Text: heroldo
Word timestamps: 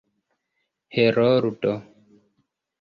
heroldo 0.95 1.75